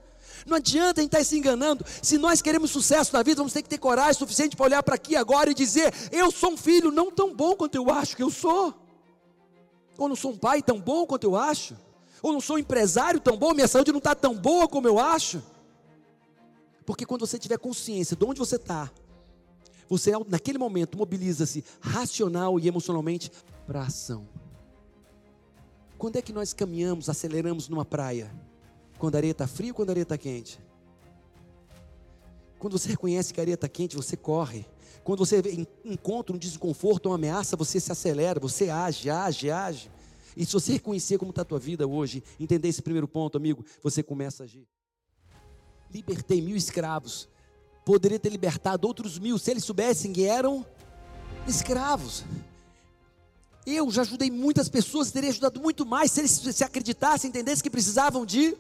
Não 0.47 0.59
adianta 0.59 1.01
a 1.01 1.03
gente 1.03 1.13
estar 1.13 1.25
se 1.25 1.37
enganando. 1.37 1.85
Se 2.01 2.17
nós 2.17 2.41
queremos 2.41 2.71
sucesso 2.71 3.13
na 3.13 3.23
vida, 3.23 3.39
vamos 3.39 3.53
ter 3.53 3.63
que 3.63 3.69
ter 3.69 3.79
coragem 3.79 4.15
suficiente 4.15 4.57
para 4.57 4.65
olhar 4.65 4.83
para 4.83 4.95
aqui 4.95 5.17
agora 5.17 5.51
e 5.51 5.55
dizer: 5.55 5.93
Eu 6.13 6.31
sou 6.31 6.53
um 6.53 6.57
filho 6.57 6.93
não 6.93 7.11
tão 7.11 7.35
bom 7.35 7.57
quanto 7.57 7.75
eu 7.75 7.91
acho 7.91 8.17
que 8.17 8.23
eu 8.23 8.31
sou. 8.31 8.73
Ou 9.99 10.09
não 10.09 10.15
sou 10.15 10.31
um 10.31 10.37
pai 10.37 10.63
tão 10.63 10.81
bom 10.81 11.05
quanto 11.05 11.25
eu 11.25 11.35
acho. 11.37 11.77
Ou 12.23 12.33
não 12.33 12.41
sou 12.41 12.57
um 12.57 12.59
empresário 12.61 13.19
tão 13.19 13.37
bom, 13.37 13.53
minha 13.53 13.69
saúde 13.69 13.91
não 13.91 13.99
está 13.99 14.15
tão 14.15 14.35
boa 14.35 14.69
como 14.69 14.87
eu 14.87 14.99
acho. 14.99 15.43
Porque 16.85 17.05
quando 17.05 17.27
você 17.27 17.39
tiver 17.39 17.59
consciência 17.59 18.17
de 18.17 18.25
onde 18.25 18.39
você 18.39 18.57
está, 18.57 18.91
você 19.89 20.13
naquele 20.29 20.59
momento 20.59 20.97
mobiliza-se 20.97 21.65
racional 21.81 22.59
e 22.61 22.69
emocionalmente 22.69 23.31
para 23.67 23.81
a 23.81 23.87
ação. 23.87 24.29
Quando 25.99 26.17
é 26.17 26.23
que 26.23 26.33
nós 26.33 26.53
caminhamos, 26.53 27.09
aceleramos 27.09 27.69
numa 27.69 27.85
praia? 27.85 28.33
Quando 28.99 29.15
a 29.15 29.19
areia 29.19 29.33
está 29.33 29.47
fria 29.47 29.71
ou 29.71 29.75
quando 29.75 29.91
a 29.91 29.93
areia 29.93 30.03
está 30.03 30.17
quente? 30.17 30.59
Quando 32.59 32.79
você 32.79 32.89
reconhece 32.89 33.33
que 33.33 33.41
a 33.41 33.43
areia 33.43 33.55
está 33.55 33.69
quente, 33.69 33.97
você 33.97 34.17
corre. 34.17 34.67
Quando 35.05 35.21
você 35.25 35.43
encontra 35.85 36.35
um 36.35 36.39
desconforto, 36.39 37.07
uma 37.07 37.15
ameaça, 37.15 37.57
você 37.57 37.79
se 37.79 37.93
acelera, 37.93 38.41
você 38.41 38.71
age, 38.71 39.09
age, 39.11 39.51
age. 39.51 39.91
E 40.37 40.45
se 40.45 40.53
você 40.53 40.73
reconhecer 40.73 41.19
como 41.19 41.31
está 41.31 41.43
a 41.43 41.45
tua 41.45 41.59
vida 41.59 41.87
hoje, 41.87 42.23
entender 42.41 42.69
esse 42.69 42.83
primeiro 42.83 43.07
ponto, 43.07 43.37
amigo, 43.37 43.65
você 43.83 44.03
começa 44.03 44.43
a 44.43 44.45
agir. 44.45 44.67
Libertei 45.91 46.43
mil 46.43 46.57
escravos. 46.57 47.29
Poderia 47.85 48.19
ter 48.19 48.31
libertado 48.31 48.87
outros 48.87 49.19
mil, 49.19 49.39
se 49.39 49.51
eles 49.51 49.65
soubessem 49.65 50.13
que 50.13 50.25
eram 50.25 50.67
escravos. 51.47 52.25
Eu 53.65 53.91
já 53.91 54.03
ajudei 54.03 54.31
muitas 54.31 54.69
pessoas, 54.69 55.11
teria 55.11 55.31
ajudado 55.31 55.61
muito 55.61 55.87
mais 55.87 56.13
se 56.13 56.21
eles 56.21 56.33
se 56.33 56.65
acreditassem, 56.65 57.29
entendessem 57.29 57.63
que 57.63 57.71
precisavam 57.71 58.27
de 58.27 58.57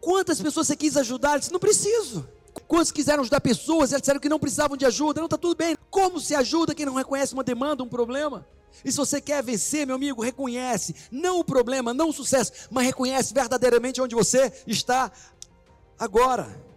Quantas 0.00 0.40
pessoas 0.40 0.66
você 0.66 0.76
quis 0.76 0.96
ajudar? 0.96 1.32
Ele 1.32 1.40
disse, 1.40 1.52
não 1.52 1.60
preciso. 1.60 2.28
Quantos 2.66 2.90
quiseram 2.90 3.22
ajudar 3.22 3.40
pessoas? 3.40 3.92
Eles 3.92 4.02
disseram 4.02 4.20
que 4.20 4.28
não 4.28 4.38
precisavam 4.38 4.76
de 4.76 4.86
ajuda. 4.86 5.20
Não, 5.20 5.26
está 5.26 5.36
tudo 5.36 5.56
bem. 5.56 5.76
Como 5.90 6.20
se 6.20 6.34
ajuda 6.34 6.74
quem 6.74 6.86
não 6.86 6.94
reconhece 6.94 7.34
uma 7.34 7.44
demanda, 7.44 7.82
um 7.82 7.88
problema? 7.88 8.46
E 8.84 8.90
se 8.90 8.96
você 8.96 9.20
quer 9.20 9.42
vencer, 9.42 9.86
meu 9.86 9.96
amigo, 9.96 10.22
reconhece, 10.22 10.94
não 11.10 11.40
o 11.40 11.44
problema, 11.44 11.92
não 11.92 12.08
o 12.08 12.12
sucesso, 12.12 12.52
mas 12.70 12.86
reconhece 12.86 13.34
verdadeiramente 13.34 14.00
onde 14.00 14.14
você 14.14 14.52
está 14.66 15.12
agora. 15.98 16.69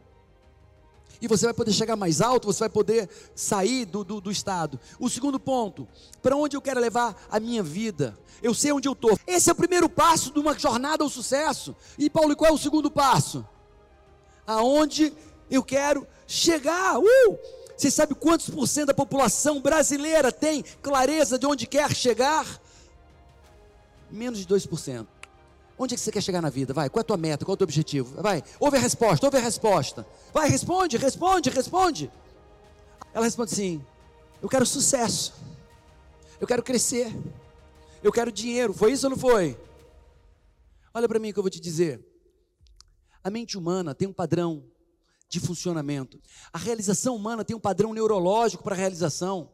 E 1.23 1.27
você 1.27 1.45
vai 1.45 1.53
poder 1.53 1.71
chegar 1.71 1.95
mais 1.95 2.19
alto, 2.19 2.47
você 2.47 2.59
vai 2.59 2.69
poder 2.69 3.09
sair 3.33 3.85
do, 3.85 4.03
do, 4.03 4.19
do 4.19 4.29
estado. 4.29 4.77
O 4.99 5.09
segundo 5.09 5.39
ponto, 5.39 5.87
para 6.21 6.35
onde 6.35 6.57
eu 6.57 6.61
quero 6.61 6.81
levar 6.81 7.15
a 7.31 7.39
minha 7.39 7.63
vida? 7.63 8.19
Eu 8.41 8.53
sei 8.53 8.73
onde 8.73 8.89
eu 8.89 8.91
estou. 8.91 9.17
Esse 9.25 9.49
é 9.49 9.53
o 9.53 9.55
primeiro 9.55 9.87
passo 9.87 10.33
de 10.33 10.39
uma 10.39 10.53
jornada 10.59 11.01
ao 11.01 11.09
sucesso. 11.09 11.73
E 11.97 12.09
Paulo, 12.09 12.35
qual 12.35 12.51
é 12.51 12.53
o 12.53 12.57
segundo 12.57 12.91
passo? 12.91 13.47
Aonde 14.45 15.13
eu 15.49 15.63
quero 15.63 16.05
chegar. 16.27 16.99
Uh! 16.99 17.39
Você 17.77 17.89
sabe 17.89 18.13
quantos 18.15 18.49
por 18.49 18.67
cento 18.67 18.87
da 18.87 18.93
população 18.93 19.61
brasileira 19.61 20.29
tem 20.29 20.61
clareza 20.81 21.39
de 21.39 21.45
onde 21.45 21.65
quer 21.65 21.95
chegar? 21.95 22.45
Menos 24.11 24.39
de 24.39 24.45
2%. 24.45 25.07
Onde 25.83 25.95
é 25.95 25.97
que 25.97 26.01
você 26.01 26.13
quer 26.13 26.21
chegar 26.21 26.41
na 26.41 26.49
vida? 26.49 26.73
Vai, 26.73 26.89
qual 26.89 27.01
é 27.01 27.03
a 27.03 27.03
tua 27.03 27.17
meta? 27.17 27.43
Qual 27.43 27.53
é 27.53 27.55
o 27.55 27.57
teu 27.57 27.65
objetivo? 27.65 28.21
Vai, 28.21 28.41
ouve 28.57 28.77
a 28.77 28.79
resposta, 28.79 29.25
ouve 29.27 29.37
a 29.37 29.41
resposta. 29.41 30.07
Vai, 30.33 30.47
responde, 30.47 30.95
responde, 30.95 31.49
responde. 31.49 32.09
Ela 33.13 33.25
responde 33.25 33.51
assim: 33.51 33.85
Eu 34.41 34.47
quero 34.47 34.65
sucesso. 34.65 35.33
Eu 36.39 36.47
quero 36.47 36.63
crescer. 36.63 37.13
Eu 38.01 38.13
quero 38.13 38.31
dinheiro. 38.31 38.73
Foi 38.73 38.93
isso 38.93 39.07
ou 39.07 39.09
não 39.09 39.17
foi? 39.17 39.59
Olha 40.93 41.09
para 41.09 41.19
mim 41.19 41.31
o 41.31 41.33
que 41.33 41.39
eu 41.39 41.43
vou 41.43 41.49
te 41.49 41.59
dizer. 41.59 42.01
A 43.21 43.29
mente 43.29 43.57
humana 43.57 43.93
tem 43.93 44.07
um 44.07 44.13
padrão 44.13 44.63
de 45.27 45.41
funcionamento. 45.41 46.17
A 46.53 46.57
realização 46.57 47.13
humana 47.13 47.43
tem 47.43 47.57
um 47.57 47.59
padrão 47.59 47.93
neurológico 47.93 48.63
para 48.63 48.73
a 48.73 48.77
realização. 48.77 49.51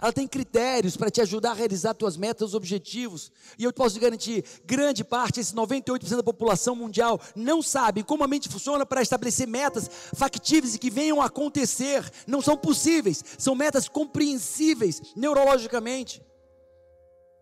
Ela 0.00 0.12
tem 0.12 0.26
critérios 0.26 0.96
para 0.96 1.10
te 1.10 1.20
ajudar 1.20 1.52
a 1.52 1.54
realizar 1.54 1.94
tuas 1.94 2.16
metas, 2.16 2.54
objetivos. 2.54 3.32
E 3.58 3.64
eu 3.64 3.72
posso 3.72 3.94
te 3.94 4.00
garantir, 4.00 4.44
grande 4.64 5.02
parte, 5.02 5.40
esse 5.40 5.54
98% 5.54 6.16
da 6.16 6.22
população 6.22 6.76
mundial 6.76 7.20
não 7.34 7.62
sabe 7.62 8.02
como 8.02 8.22
a 8.22 8.28
mente 8.28 8.48
funciona 8.48 8.84
para 8.84 9.02
estabelecer 9.02 9.46
metas 9.46 9.90
factíveis 10.14 10.74
e 10.74 10.78
que 10.78 10.90
venham 10.90 11.20
a 11.20 11.26
acontecer. 11.26 12.04
Não 12.26 12.42
são 12.42 12.56
possíveis, 12.56 13.24
são 13.38 13.54
metas 13.54 13.88
compreensíveis 13.88 15.00
neurologicamente. 15.16 16.22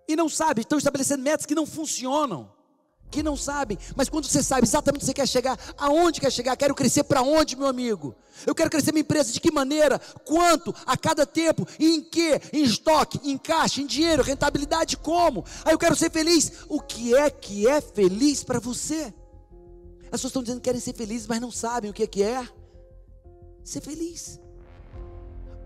E 0.07 0.15
não 0.15 0.29
sabe, 0.29 0.61
estão 0.61 0.79
estabelecendo 0.79 1.23
metas 1.23 1.47
que 1.47 1.55
não 1.55 1.67
funcionam 1.67 2.53
que 3.11 3.23
não 3.23 3.37
sabem, 3.37 3.79
mas 3.95 4.09
quando 4.09 4.27
você 4.27 4.43
sabe 4.43 4.67
exatamente 4.67 5.03
onde 5.03 5.07
você 5.07 5.15
quer 5.15 5.29
chegar, 5.29 5.59
aonde 5.79 6.21
quer 6.21 6.33
chegar, 6.33 6.57
quero 6.57 6.75
crescer 6.75 7.05
para 7.05 7.23
onde, 7.23 7.57
meu 7.57 7.69
amigo? 7.69 8.15
Eu 8.45 8.55
quero 8.55 8.69
crescer 8.69 8.93
minha 8.93 9.03
empresa, 9.03 9.33
de 9.33 9.41
que 9.41 9.53
maneira, 9.53 10.01
quanto, 10.25 10.75
a 10.85 10.97
cada 10.97 11.25
tempo, 11.25 11.67
em 11.79 12.03
que? 12.03 12.41
Em 12.53 12.65
estoque, 12.65 13.21
em 13.23 13.39
caixa, 13.39 13.81
em 13.81 13.87
dinheiro, 13.87 14.23
rentabilidade, 14.23 14.97
como? 14.97 15.45
Aí 15.65 15.73
eu 15.73 15.79
quero 15.79 15.95
ser 15.95 16.11
feliz. 16.11 16.65
O 16.69 16.81
que 16.81 17.15
é 17.15 17.31
que 17.31 17.69
é 17.69 17.81
feliz 17.81 18.43
para 18.43 18.59
você? 18.59 19.15
As 20.05 20.21
pessoas 20.21 20.31
estão 20.31 20.43
dizendo 20.43 20.61
que 20.61 20.65
querem 20.65 20.81
ser 20.81 20.95
felizes, 20.95 21.27
mas 21.27 21.41
não 21.41 21.51
sabem 21.51 21.91
o 21.91 21.95
que 21.95 22.03
é 22.03 22.07
que 22.07 22.23
é 22.23 22.47
ser 23.63 23.81
feliz. 23.81 24.41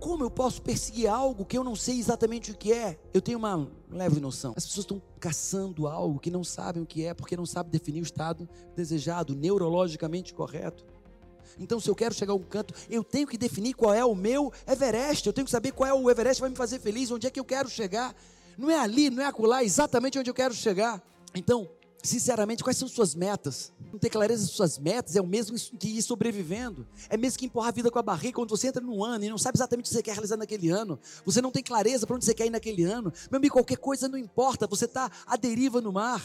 Como 0.00 0.22
eu 0.22 0.30
posso 0.30 0.62
perseguir 0.62 1.08
algo 1.08 1.44
que 1.44 1.58
eu 1.58 1.64
não 1.64 1.74
sei 1.74 1.98
exatamente 1.98 2.52
o 2.52 2.56
que 2.56 2.72
é? 2.72 2.98
Eu 3.12 3.20
tenho 3.20 3.38
uma 3.38 3.68
leve 3.90 4.20
noção. 4.20 4.54
As 4.56 4.64
pessoas 4.64 4.84
estão 4.84 5.02
caçando 5.18 5.86
algo 5.88 6.20
que 6.20 6.30
não 6.30 6.44
sabem 6.44 6.82
o 6.82 6.86
que 6.86 7.04
é, 7.04 7.12
porque 7.12 7.36
não 7.36 7.44
sabem 7.44 7.72
definir 7.72 8.00
o 8.00 8.04
estado 8.04 8.48
desejado, 8.76 9.34
neurologicamente 9.34 10.32
correto. 10.32 10.86
Então, 11.58 11.80
se 11.80 11.88
eu 11.88 11.94
quero 11.94 12.14
chegar 12.14 12.32
a 12.32 12.36
um 12.36 12.42
canto, 12.42 12.72
eu 12.88 13.02
tenho 13.02 13.26
que 13.26 13.36
definir 13.36 13.74
qual 13.74 13.92
é 13.92 14.04
o 14.04 14.14
meu 14.14 14.52
Everest. 14.66 15.26
Eu 15.26 15.32
tenho 15.32 15.44
que 15.44 15.50
saber 15.50 15.72
qual 15.72 15.88
é 15.88 15.94
o 15.94 16.08
Everest 16.10 16.36
que 16.36 16.42
vai 16.42 16.50
me 16.50 16.56
fazer 16.56 16.78
feliz, 16.78 17.10
onde 17.10 17.26
é 17.26 17.30
que 17.30 17.40
eu 17.40 17.44
quero 17.44 17.68
chegar. 17.68 18.14
Não 18.56 18.70
é 18.70 18.78
ali, 18.78 19.10
não 19.10 19.22
é 19.22 19.26
acolá, 19.26 19.64
exatamente 19.64 20.18
onde 20.18 20.30
eu 20.30 20.34
quero 20.34 20.54
chegar. 20.54 21.02
Então, 21.34 21.68
sinceramente, 22.02 22.62
quais 22.62 22.76
são 22.76 22.88
suas 22.88 23.14
metas? 23.14 23.72
Não 23.92 23.98
ter 23.98 24.10
clareza 24.10 24.42
das 24.42 24.52
suas 24.52 24.78
metas 24.78 25.16
é 25.16 25.20
o 25.20 25.26
mesmo 25.26 25.56
que 25.78 25.88
ir 25.88 26.02
sobrevivendo. 26.02 26.86
É 27.08 27.16
mesmo 27.16 27.38
que 27.38 27.46
empurrar 27.46 27.68
a 27.68 27.72
vida 27.72 27.90
com 27.90 27.98
a 27.98 28.02
barriga 28.02 28.34
quando 28.34 28.50
você 28.50 28.68
entra 28.68 28.82
no 28.82 29.04
ano 29.04 29.24
e 29.24 29.28
não 29.28 29.38
sabe 29.38 29.56
exatamente 29.56 29.86
o 29.86 29.88
que 29.88 29.94
você 29.94 30.02
quer 30.02 30.12
realizar 30.12 30.36
naquele 30.36 30.70
ano. 30.70 30.98
Você 31.24 31.40
não 31.40 31.50
tem 31.50 31.62
clareza 31.62 32.06
para 32.06 32.16
onde 32.16 32.24
você 32.24 32.34
quer 32.34 32.46
ir 32.46 32.50
naquele 32.50 32.84
ano. 32.84 33.12
Meu 33.30 33.38
amigo, 33.38 33.54
qualquer 33.54 33.78
coisa 33.78 34.08
não 34.08 34.18
importa, 34.18 34.66
você 34.66 34.84
está 34.84 35.10
à 35.26 35.36
deriva 35.36 35.80
no 35.80 35.92
mar. 35.92 36.24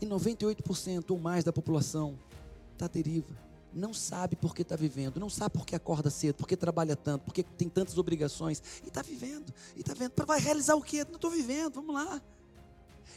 E 0.00 0.06
98% 0.06 1.10
ou 1.10 1.18
mais 1.18 1.44
da 1.44 1.52
população 1.52 2.18
está 2.72 2.86
à 2.86 2.88
deriva. 2.88 3.34
Não 3.74 3.94
sabe 3.94 4.36
por 4.36 4.54
que 4.54 4.60
está 4.60 4.76
vivendo, 4.76 5.18
não 5.18 5.30
sabe 5.30 5.54
por 5.54 5.64
que 5.64 5.74
acorda 5.74 6.10
cedo, 6.10 6.34
por 6.34 6.46
que 6.46 6.56
trabalha 6.56 6.94
tanto, 6.94 7.24
por 7.24 7.32
que 7.32 7.42
tem 7.42 7.68
tantas 7.68 7.96
obrigações. 7.96 8.62
E 8.84 8.88
está 8.88 9.00
vivendo, 9.00 9.52
e 9.74 9.80
está 9.80 9.94
vendo. 9.94 10.12
Vai 10.26 10.38
realizar 10.38 10.74
o 10.74 10.82
quê? 10.82 11.04
Não 11.04 11.14
estou 11.14 11.30
vivendo, 11.30 11.76
vamos 11.76 11.94
lá. 11.94 12.20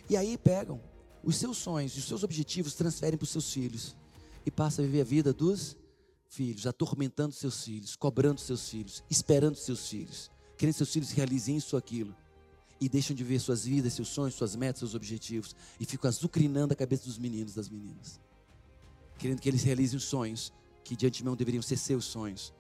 E 0.10 0.16
aí 0.16 0.38
pegam 0.38 0.82
os 1.24 1.38
seus 1.38 1.58
sonhos 1.58 1.98
os 1.98 2.06
seus 2.06 2.24
objetivos, 2.24 2.76
transferem 2.76 3.18
para 3.18 3.24
os 3.24 3.32
seus 3.32 3.52
filhos. 3.52 3.96
E 4.46 4.52
passa 4.52 4.82
a 4.82 4.86
viver 4.86 5.02
a 5.02 5.04
vida 5.04 5.34
dos 5.34 5.76
filhos, 6.30 6.68
atormentando 6.68 7.34
seus 7.34 7.64
filhos, 7.64 7.96
cobrando 7.96 8.40
seus 8.40 8.70
filhos, 8.70 9.04
esperando 9.10 9.56
seus 9.56 9.90
filhos, 9.90 10.30
querendo 10.56 10.74
que 10.74 10.78
seus 10.78 10.94
filhos 10.94 11.12
realizem 11.12 11.58
isso 11.58 11.76
ou 11.76 11.80
aquilo. 11.80 12.16
E 12.80 12.88
deixam 12.88 13.16
de 13.16 13.24
ver 13.24 13.40
suas 13.40 13.66
vidas, 13.66 13.94
seus 13.94 14.10
sonhos, 14.10 14.36
suas 14.36 14.56
metas, 14.56 14.80
seus 14.80 14.94
objetivos. 14.94 15.56
E 15.80 15.86
ficam 15.86 16.10
azucrinando 16.10 16.74
a 16.74 16.76
cabeça 16.76 17.06
dos 17.06 17.18
meninos 17.18 17.56
das 17.56 17.70
meninas. 17.70 18.20
Querendo 19.18 19.42
que 19.42 19.50
eles 19.50 19.64
realizem 19.64 19.98
os 19.98 20.04
sonhos 20.04 20.54
que 20.84 20.96
de 20.96 21.08
antemão 21.08 21.36
deveriam 21.36 21.64
ser 21.64 21.78
seus 21.78 22.06
sonhos. 22.06 22.54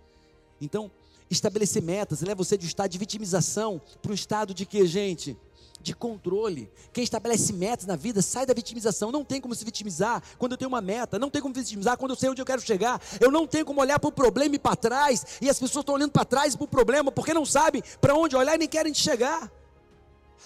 Então, 0.59 0.89
estabelecer 1.29 1.83
metas 1.83 2.21
leva 2.21 2.43
você 2.43 2.57
de 2.57 2.65
um 2.65 2.67
estado 2.67 2.89
de 2.89 2.97
vitimização 2.97 3.79
para 4.01 4.11
um 4.11 4.15
estado 4.15 4.53
de 4.53 4.65
que, 4.65 4.87
gente? 4.87 5.37
De 5.81 5.93
controle. 5.93 6.71
Quem 6.91 7.03
estabelece 7.03 7.53
metas 7.53 7.85
na 7.85 7.95
vida 7.95 8.21
sai 8.21 8.45
da 8.45 8.53
vitimização. 8.53 9.11
Não 9.11 9.23
tem 9.23 9.39
como 9.39 9.53
se 9.53 9.63
vitimizar 9.63 10.21
quando 10.37 10.53
eu 10.53 10.57
tenho 10.57 10.69
uma 10.69 10.81
meta. 10.81 11.19
Não 11.19 11.29
tem 11.29 11.41
como 11.41 11.53
vitimizar 11.53 11.97
quando 11.97 12.11
eu 12.11 12.15
sei 12.15 12.29
onde 12.29 12.41
eu 12.41 12.45
quero 12.45 12.61
chegar. 12.61 13.01
Eu 13.19 13.31
não 13.31 13.45
tenho 13.45 13.65
como 13.65 13.81
olhar 13.81 13.99
para 13.99 14.07
o 14.07 14.11
problema 14.11 14.55
e 14.55 14.59
para 14.59 14.75
trás. 14.75 15.25
E 15.41 15.49
as 15.49 15.59
pessoas 15.59 15.83
estão 15.83 15.95
olhando 15.95 16.11
para 16.11 16.25
trás 16.25 16.55
para 16.55 16.65
o 16.65 16.67
problema 16.67 17.11
porque 17.11 17.33
não 17.33 17.45
sabem 17.45 17.83
para 18.01 18.15
onde 18.15 18.35
olhar 18.35 18.55
e 18.55 18.59
nem 18.59 18.67
querem 18.67 18.93
chegar. 18.93 19.51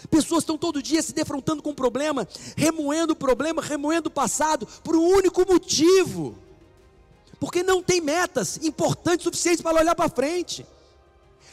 Pessoas 0.09 0.43
estão 0.43 0.57
todo 0.57 0.81
dia 0.81 1.01
se 1.01 1.13
defrontando 1.13 1.61
com 1.61 1.71
o 1.71 1.75
problema, 1.75 2.27
remoendo 2.55 3.13
o 3.13 3.15
problema, 3.15 3.61
remoendo 3.61 4.07
o 4.07 4.11
passado, 4.11 4.65
por 4.83 4.95
um 4.95 5.03
único 5.03 5.45
motivo. 5.45 6.37
Porque 7.39 7.63
não 7.63 7.81
tem 7.81 8.01
metas 8.01 8.57
importantes 8.63 9.23
suficientes 9.23 9.61
para 9.61 9.79
olhar 9.79 9.95
para 9.95 10.09
frente. 10.09 10.65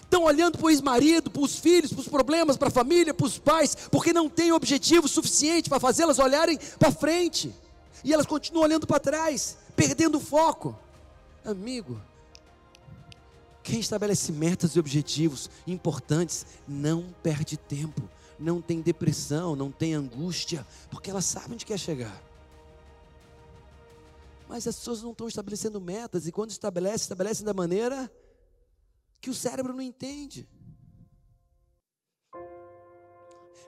Estão 0.07 0.23
olhando 0.23 0.57
para 0.57 0.67
o 0.67 0.71
ex-marido, 0.71 1.31
para 1.31 1.43
os 1.43 1.57
filhos, 1.57 1.93
para 1.93 2.01
os 2.01 2.09
problemas, 2.09 2.57
para 2.57 2.69
a 2.69 2.71
família, 2.71 3.13
para 3.13 3.27
os 3.27 3.39
pais, 3.39 3.77
porque 3.91 4.13
não 4.13 4.29
tem 4.29 4.53
objetivo 4.53 5.09
suficiente 5.09 5.69
para 5.69 5.81
fazê-las 5.81 6.21
olharem 6.21 6.59
para 6.79 6.93
frente. 6.93 7.53
E 8.05 8.15
elas 8.15 8.25
continuam 8.25 8.65
olhando 8.65 8.87
para 8.87 9.01
trás, 9.01 9.59
perdendo 9.75 10.19
o 10.19 10.21
foco. 10.21 10.79
Amigo, 11.45 12.01
quem 13.65 13.81
estabelece 13.81 14.31
metas 14.31 14.77
e 14.77 14.79
objetivos 14.79 15.51
importantes 15.67 16.47
não 16.69 17.13
perde 17.21 17.57
tempo, 17.57 18.09
não 18.39 18.63
tem 18.63 18.81
depressão, 18.81 19.57
não 19.57 19.73
tem 19.73 19.93
angústia, 19.93 20.65
porque 20.89 21.11
elas 21.11 21.25
sabem 21.25 21.55
onde 21.55 21.67
quer 21.67 21.79
chegar. 21.79 22.23
Mas 24.49 24.69
as 24.69 24.77
pessoas 24.77 25.03
não 25.03 25.11
estão 25.11 25.27
estabelecendo 25.27 25.81
metas, 25.81 26.29
e 26.29 26.33
quando 26.33 26.51
estabelecem, 26.51 27.03
estabelecem 27.03 27.45
da 27.45 27.53
maneira 27.53 28.09
que 29.27 29.31
o 29.31 29.35
cérebro 29.35 29.73
não 29.73 29.83
entende. 29.83 30.49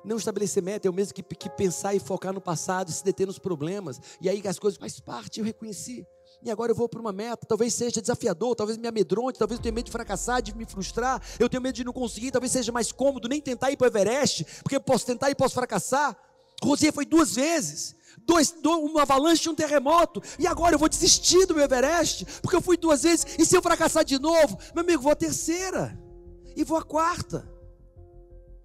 Não 0.05 0.17
estabelecer 0.17 0.63
meta 0.63 0.87
é 0.87 0.91
o 0.91 0.95
mesmo 0.95 1.13
que, 1.13 1.23
que 1.25 1.51
pensar 1.51 1.97
e 1.97 1.99
focar 1.99 2.33
no 2.33 2.41
passado, 2.41 2.93
se 2.93 3.03
deter 3.05 3.27
nos 3.27 3.41
problemas. 3.41 4.01
E 4.21 4.29
aí 4.29 4.41
as 4.47 4.57
coisas 4.57 4.79
faz 4.79 5.01
parte, 5.01 5.41
eu 5.41 5.45
reconheci. 5.45 6.07
E 6.45 6.49
agora 6.49 6.71
eu 6.71 6.77
vou 6.77 6.89
para 6.89 7.01
uma 7.01 7.13
meta, 7.13 7.45
talvez 7.45 7.75
seja 7.75 8.01
desafiador, 8.01 8.55
talvez 8.55 8.79
me 8.79 8.87
amedronte, 8.87 9.37
talvez 9.37 9.59
eu 9.59 9.63
tenha 9.65 9.73
medo 9.73 9.87
de 9.87 9.91
fracassar, 9.91 10.41
de 10.41 10.55
me 10.55 10.65
frustrar, 10.65 11.21
eu 11.41 11.49
tenho 11.49 11.61
medo 11.61 11.75
de 11.75 11.83
não 11.83 11.93
conseguir, 11.93 12.31
talvez 12.31 12.53
seja 12.53 12.71
mais 12.71 12.93
cômodo 12.93 13.29
nem 13.29 13.41
tentar 13.41 13.73
ir 13.73 13.77
para 13.77 13.87
o 13.87 13.89
Everest, 13.89 14.45
porque 14.63 14.77
eu 14.77 14.81
posso 14.81 15.05
tentar 15.05 15.29
e 15.29 15.35
posso 15.35 15.55
fracassar. 15.55 16.17
Rosier 16.63 16.93
foi 16.93 17.05
duas 17.05 17.35
vezes 17.35 17.97
dois, 18.17 18.55
uma 18.65 19.03
avalanche 19.03 19.49
e 19.49 19.51
um 19.51 19.55
terremoto, 19.55 20.23
e 20.39 20.47
agora 20.47 20.75
eu 20.75 20.79
vou 20.79 20.89
desistir 20.89 21.47
do 21.47 21.55
meu 21.55 21.65
Everest, 21.65 22.25
porque 22.43 22.57
eu 22.57 22.63
fui 22.63 22.77
duas 22.77 23.03
vezes, 23.03 23.27
e 23.39 23.45
se 23.45 23.57
eu 23.57 23.63
fracassar 23.63 24.05
de 24.05 24.19
novo, 24.19 24.59
meu 24.75 24.85
amigo, 24.85 25.03
vou 25.03 25.13
a 25.13 25.17
terceira, 25.17 25.99
e 26.57 26.65
vou 26.65 26.77
a 26.77 26.83
quarta, 26.83 27.49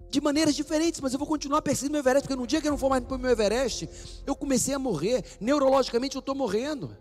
de 0.10 0.22
maneiras 0.22 0.54
diferentes, 0.54 1.02
mas 1.02 1.12
eu 1.12 1.18
vou 1.18 1.28
continuar 1.28 1.64
perseguindo 1.64 1.94
meu 1.94 2.00
Everest, 2.02 2.28
porque 2.28 2.40
no 2.40 2.46
dia 2.46 2.62
que 2.62 2.68
eu 2.68 2.72
não 2.72 2.78
for 2.78 2.90
mais 2.90 3.04
para 3.04 3.16
o 3.16 3.20
meu 3.20 3.32
Everest, 3.32 3.90
eu 4.28 4.36
comecei 4.36 4.74
a 4.74 4.80
morrer, 4.80 5.24
neurologicamente 5.42 6.16
eu 6.16 6.20
estou 6.20 6.36
morrendo. 6.36 6.96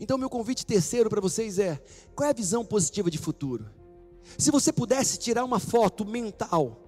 Então, 0.00 0.16
meu 0.16 0.30
convite 0.30 0.64
terceiro 0.64 1.10
para 1.10 1.20
vocês 1.20 1.58
é: 1.58 1.78
qual 2.14 2.26
é 2.26 2.30
a 2.30 2.34
visão 2.34 2.64
positiva 2.64 3.10
de 3.10 3.18
futuro? 3.18 3.70
Se 4.38 4.50
você 4.50 4.72
pudesse 4.72 5.18
tirar 5.18 5.44
uma 5.44 5.60
foto 5.60 6.06
mental 6.06 6.79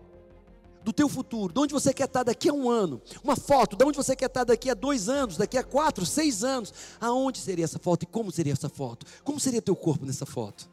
do 0.85 0.93
teu 0.93 1.09
futuro, 1.09 1.53
de 1.53 1.61
onde 1.61 1.73
você 1.73 1.93
quer 1.93 2.05
estar 2.05 2.23
daqui 2.23 2.49
a 2.49 2.53
um 2.53 2.69
ano, 2.69 3.01
uma 3.23 3.37
foto, 3.37 3.77
de 3.77 3.85
onde 3.85 3.97
você 3.97 4.17
quer 4.17 4.27
estar 4.27 4.45
daqui 4.45 4.71
a 4.71 4.75
dois 4.75 5.09
anos, 5.09 5.37
daqui 5.37 5.57
a 5.57 5.63
quatro, 5.63 6.05
seis 6.05 6.43
anos, 6.43 6.73
aonde 7.01 7.39
seria 7.39 7.65
essa 7.65 7.79
foto 7.79 8.03
e 8.03 8.07
como 8.07 8.31
seria 8.31 8.53
essa 8.53 8.69
foto? 8.69 9.07
Como 9.23 9.39
seria 9.39 9.63
teu 9.63 9.77
corpo 9.77 10.05
nessa 10.05 10.27
foto? 10.27 10.71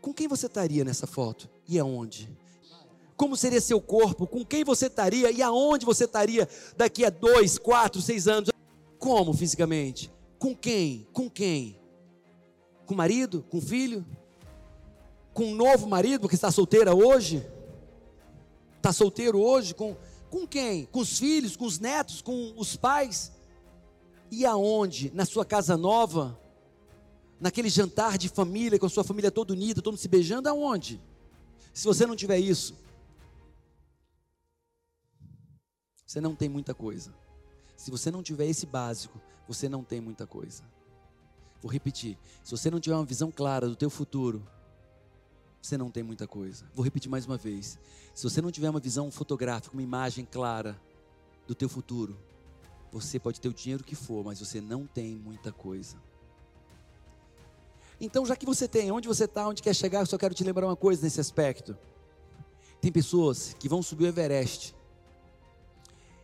Com 0.00 0.14
quem 0.14 0.28
você 0.28 0.46
estaria 0.46 0.84
nessa 0.84 1.06
foto 1.06 1.48
e 1.68 1.78
aonde? 1.78 2.30
Como 3.16 3.36
seria 3.36 3.60
seu 3.60 3.80
corpo? 3.80 4.26
Com 4.26 4.44
quem 4.44 4.62
você 4.62 4.86
estaria 4.86 5.30
e 5.30 5.42
aonde 5.42 5.84
você 5.84 6.04
estaria 6.04 6.48
daqui 6.76 7.04
a 7.04 7.10
dois, 7.10 7.58
quatro, 7.58 8.00
seis 8.00 8.28
anos? 8.28 8.48
Como 8.98 9.32
fisicamente? 9.32 10.12
Com 10.38 10.54
quem? 10.54 11.06
Com 11.12 11.28
quem? 11.28 11.80
Com 12.86 12.94
marido? 12.94 13.44
Com 13.50 13.60
filho? 13.60 14.06
Com 15.34 15.46
um 15.46 15.54
novo 15.54 15.88
marido 15.88 16.28
que 16.28 16.36
está 16.36 16.50
solteira 16.52 16.94
hoje? 16.94 17.44
Está 18.88 18.92
solteiro 18.94 19.38
hoje? 19.38 19.74
Com, 19.74 19.94
com 20.30 20.46
quem? 20.46 20.86
Com 20.86 21.00
os 21.00 21.18
filhos, 21.18 21.54
com 21.54 21.66
os 21.66 21.78
netos, 21.78 22.22
com 22.22 22.54
os 22.56 22.74
pais? 22.74 23.30
E 24.30 24.46
aonde? 24.46 25.10
Na 25.14 25.26
sua 25.26 25.44
casa 25.44 25.76
nova? 25.76 26.40
Naquele 27.38 27.68
jantar 27.68 28.16
de 28.16 28.30
família, 28.30 28.78
com 28.78 28.86
a 28.86 28.88
sua 28.88 29.04
família 29.04 29.30
toda 29.30 29.52
unida, 29.52 29.82
todo 29.82 29.98
se 29.98 30.08
beijando, 30.08 30.48
aonde? 30.48 30.98
Se 31.74 31.84
você 31.84 32.06
não 32.06 32.16
tiver 32.16 32.38
isso, 32.38 32.74
você 36.06 36.18
não 36.18 36.34
tem 36.34 36.48
muita 36.48 36.72
coisa. 36.72 37.12
Se 37.76 37.90
você 37.90 38.10
não 38.10 38.22
tiver 38.22 38.46
esse 38.46 38.64
básico, 38.64 39.20
você 39.46 39.68
não 39.68 39.84
tem 39.84 40.00
muita 40.00 40.26
coisa. 40.26 40.62
Vou 41.60 41.70
repetir: 41.70 42.16
se 42.42 42.52
você 42.52 42.70
não 42.70 42.80
tiver 42.80 42.96
uma 42.96 43.04
visão 43.04 43.30
clara 43.30 43.68
do 43.68 43.76
teu 43.76 43.90
futuro, 43.90 44.42
você 45.60 45.76
não 45.76 45.90
tem 45.90 46.02
muita 46.02 46.26
coisa. 46.26 46.64
Vou 46.74 46.84
repetir 46.84 47.10
mais 47.10 47.26
uma 47.26 47.36
vez. 47.36 47.78
Se 48.14 48.24
você 48.24 48.40
não 48.40 48.50
tiver 48.50 48.70
uma 48.70 48.80
visão 48.80 49.10
fotográfica, 49.10 49.74
uma 49.74 49.82
imagem 49.82 50.24
clara 50.24 50.80
do 51.46 51.54
teu 51.54 51.68
futuro, 51.68 52.18
você 52.90 53.18
pode 53.18 53.40
ter 53.40 53.48
o 53.48 53.54
dinheiro 53.54 53.84
que 53.84 53.94
for, 53.94 54.24
mas 54.24 54.40
você 54.40 54.60
não 54.60 54.86
tem 54.86 55.16
muita 55.16 55.52
coisa. 55.52 55.96
Então, 58.00 58.24
já 58.24 58.36
que 58.36 58.46
você 58.46 58.68
tem, 58.68 58.90
onde 58.92 59.08
você 59.08 59.24
está, 59.24 59.48
onde 59.48 59.62
quer 59.62 59.74
chegar, 59.74 60.00
eu 60.00 60.06
só 60.06 60.16
quero 60.16 60.34
te 60.34 60.44
lembrar 60.44 60.66
uma 60.66 60.76
coisa 60.76 61.02
nesse 61.02 61.20
aspecto. 61.20 61.76
Tem 62.80 62.92
pessoas 62.92 63.54
que 63.58 63.68
vão 63.68 63.82
subir 63.82 64.04
o 64.04 64.06
Everest 64.06 64.74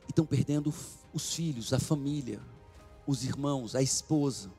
e 0.06 0.10
estão 0.10 0.24
perdendo 0.24 0.72
os 1.12 1.34
filhos, 1.34 1.72
a 1.72 1.80
família, 1.80 2.40
os 3.06 3.24
irmãos, 3.24 3.74
a 3.74 3.82
esposa. 3.82 4.50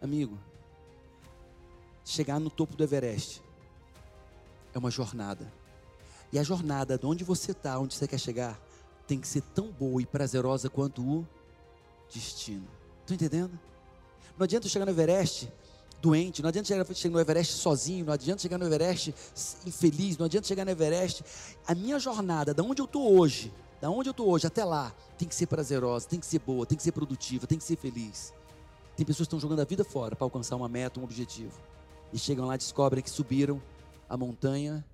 Amigo, 0.00 0.38
chegar 2.06 2.38
no 2.38 2.48
topo 2.48 2.76
do 2.76 2.84
Everest 2.84 3.42
é 4.72 4.78
uma 4.78 4.90
jornada. 4.90 5.52
E 6.32 6.38
a 6.38 6.42
jornada 6.42 6.96
de 6.96 7.04
onde 7.04 7.24
você 7.24 7.50
está, 7.50 7.78
onde 7.78 7.94
você 7.94 8.06
quer 8.06 8.18
chegar, 8.18 8.58
tem 9.06 9.18
que 9.18 9.26
ser 9.26 9.42
tão 9.54 9.70
boa 9.72 10.00
e 10.00 10.06
prazerosa 10.06 10.70
quanto 10.70 11.02
o 11.02 11.26
destino. 12.12 12.66
Estão 13.00 13.16
entendendo? 13.16 13.58
Não 14.38 14.44
adianta 14.44 14.68
chegar 14.68 14.84
no 14.84 14.92
Everest 14.92 15.52
doente, 16.00 16.42
não 16.42 16.48
adianta 16.48 16.68
chegar 16.94 17.10
no 17.10 17.18
Everest 17.18 17.54
sozinho, 17.54 18.04
não 18.04 18.12
adianta 18.12 18.40
chegar 18.40 18.58
no 18.58 18.66
Everest 18.66 19.12
infeliz, 19.66 20.16
não 20.16 20.26
adianta 20.26 20.46
chegar 20.46 20.64
no 20.64 20.70
Everest. 20.70 21.24
A 21.66 21.74
minha 21.74 21.98
jornada, 21.98 22.54
da 22.54 22.62
onde 22.62 22.80
eu 22.80 22.84
estou 22.84 23.18
hoje, 23.18 23.52
da 23.80 23.90
onde 23.90 24.08
eu 24.08 24.12
estou 24.12 24.28
hoje 24.28 24.46
até 24.46 24.64
lá, 24.64 24.94
tem 25.18 25.26
que 25.26 25.34
ser 25.34 25.46
prazerosa, 25.46 26.06
tem 26.06 26.20
que 26.20 26.26
ser 26.26 26.38
boa, 26.38 26.66
tem 26.66 26.76
que 26.76 26.84
ser 26.84 26.92
produtiva, 26.92 27.46
tem 27.46 27.58
que 27.58 27.64
ser 27.64 27.76
feliz. 27.76 28.32
Tem 28.96 29.04
pessoas 29.04 29.26
que 29.26 29.34
estão 29.34 29.40
jogando 29.40 29.60
a 29.60 29.64
vida 29.64 29.84
fora 29.84 30.14
para 30.14 30.24
alcançar 30.24 30.54
uma 30.54 30.68
meta, 30.68 31.00
um 31.00 31.04
objetivo 31.04 31.52
e 32.12 32.18
chegam 32.18 32.46
lá 32.46 32.54
e 32.54 32.58
descobrem 32.58 33.02
que 33.02 33.10
subiram 33.10 33.60
a 34.08 34.16
montanha 34.16 34.84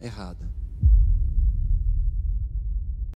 errada. 0.00 0.48